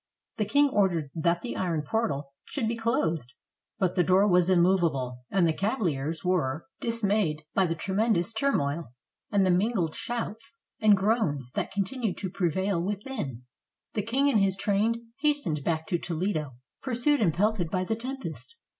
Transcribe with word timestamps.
The 0.37 0.45
king 0.45 0.67
ordered 0.67 1.11
that 1.13 1.43
the 1.43 1.55
iron 1.55 1.83
portal 1.83 2.33
should 2.45 2.67
be 2.67 2.75
closed, 2.75 3.33
but 3.77 3.93
the 3.93 4.03
door 4.03 4.27
was 4.27 4.49
immovable, 4.49 5.19
and 5.29 5.47
the 5.47 5.53
cavaliers 5.53 6.25
were 6.25 6.65
dismayed 6.79 7.43
by 7.53 7.67
the 7.67 7.75
tremendous 7.75 8.33
turmoil, 8.33 8.93
and 9.31 9.45
the 9.45 9.51
mingled 9.51 9.93
shouts 9.93 10.57
and 10.79 10.97
groans 10.97 11.51
that 11.51 11.71
continued 11.71 12.17
to 12.17 12.31
prevail 12.31 12.81
within. 12.81 13.43
The 13.93 14.01
king 14.01 14.27
and 14.27 14.39
his 14.39 14.57
train 14.57 15.11
hastened 15.19 15.63
back 15.63 15.85
to 15.85 15.99
Toledo, 15.99 16.55
pur 16.81 16.95
sued 16.95 17.21
and 17.21 17.31
pelted 17.31 17.69
by 17.69 17.83
the 17.83 17.95
tempest. 17.95 18.55